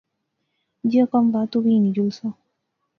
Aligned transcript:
جیاں 0.89 1.07
کم 1.11 1.23
وہا، 1.33 1.43
تو 1.51 1.57
وی 1.63 1.71
ہنی 1.77 1.89
جولساں 1.95 2.31